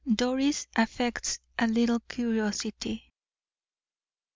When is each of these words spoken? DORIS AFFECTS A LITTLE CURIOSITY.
DORIS 0.11 0.65
AFFECTS 0.75 1.37
A 1.59 1.67
LITTLE 1.67 1.99
CURIOSITY. 2.07 3.07